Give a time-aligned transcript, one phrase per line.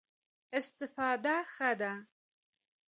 [0.59, 1.93] استفاده ښه ده.